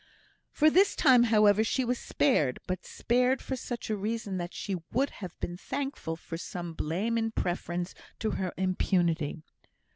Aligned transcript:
For 0.51 0.71
this 0.71 0.95
time, 0.95 1.25
however, 1.25 1.63
she 1.63 1.85
was 1.85 1.99
spared; 1.99 2.57
but 2.65 2.87
spared 2.87 3.39
for 3.39 3.55
such 3.55 3.91
a 3.91 3.95
reason 3.95 4.37
that 4.37 4.51
she 4.51 4.77
would 4.91 5.11
have 5.21 5.39
been 5.39 5.57
thankful 5.57 6.15
for 6.15 6.37
some 6.37 6.73
blame 6.73 7.19
in 7.19 7.29
preference 7.29 7.93
to 8.17 8.31
her 8.31 8.51
impunity. 8.57 9.43